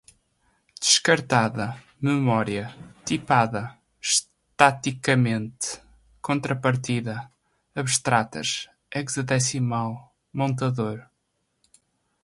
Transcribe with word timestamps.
descartada, 0.79 1.77
memória, 2.01 2.75
tipada, 3.05 3.77
estaticamente, 4.01 5.79
contrapartida, 6.19 7.31
abstratas, 7.75 8.67
hexadecimal, 8.89 10.11
montador 10.33 11.07